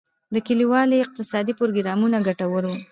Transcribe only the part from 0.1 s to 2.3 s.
د کلیوالي اقتصاد پروګرامونه